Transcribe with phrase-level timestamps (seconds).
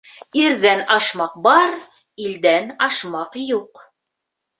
[0.43, 1.75] Ирҙән ашмаҡ бар,
[2.23, 3.83] илдән ашмаҡ юҡ.